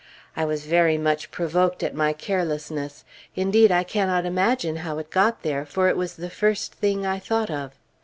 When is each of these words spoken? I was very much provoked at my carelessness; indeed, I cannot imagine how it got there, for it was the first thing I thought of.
I 0.35 0.45
was 0.45 0.65
very 0.65 0.97
much 0.97 1.29
provoked 1.29 1.83
at 1.83 1.93
my 1.93 2.11
carelessness; 2.11 3.05
indeed, 3.35 3.71
I 3.71 3.83
cannot 3.83 4.25
imagine 4.25 4.77
how 4.77 4.97
it 4.97 5.11
got 5.11 5.43
there, 5.43 5.63
for 5.63 5.89
it 5.89 5.95
was 5.95 6.15
the 6.15 6.31
first 6.31 6.73
thing 6.73 7.05
I 7.05 7.19
thought 7.19 7.51
of. 7.51 7.73